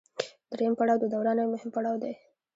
[0.51, 2.13] دریم پړاو د دوران یو مهم پړاو دی